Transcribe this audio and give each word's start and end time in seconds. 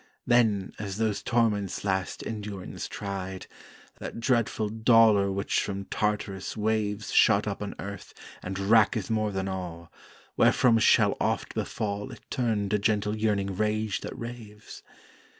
Then, 0.25 0.71
as 0.79 0.97
those 0.97 1.21
torments 1.21 1.83
last 1.85 2.25
endurance 2.25 2.87
tried, 2.87 3.45
That 3.99 4.19
dreadful 4.19 4.67
dolour 4.69 5.31
which 5.31 5.61
from 5.61 5.85
Tartarus's 5.85 6.57
waves 6.57 7.13
Shot 7.13 7.45
up 7.47 7.61
on 7.61 7.75
earth 7.77 8.15
and 8.41 8.57
racketh 8.57 9.11
more 9.11 9.31
than 9.31 9.47
all, 9.47 9.91
Wherefrom 10.35 10.79
shall 10.79 11.15
oft 11.21 11.53
befall 11.53 12.11
It 12.11 12.21
turn 12.31 12.69
to 12.69 12.79
gentle 12.79 13.15
yearning 13.15 13.55
rage 13.55 14.01
that 14.01 14.17
raves? 14.17 14.81